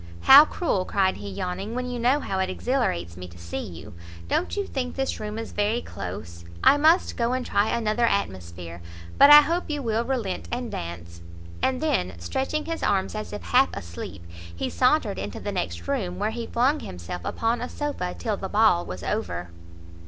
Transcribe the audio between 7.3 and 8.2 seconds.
and try another